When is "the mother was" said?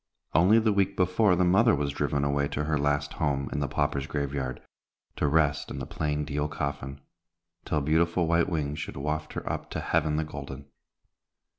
1.35-1.91